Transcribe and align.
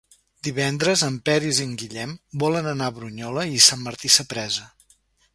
Divendres 0.45 1.01
en 1.07 1.17
Peris 1.29 1.59
i 1.63 1.67
en 1.71 1.75
Guillem 1.81 2.15
volen 2.43 2.69
anar 2.71 2.87
a 2.91 2.93
Brunyola 2.95 3.43
i 3.57 3.61
Sant 3.67 3.83
Martí 3.89 4.11
Sapresa. 4.15 4.65